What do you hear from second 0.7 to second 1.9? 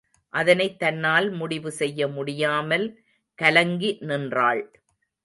தன்னால் முடிவு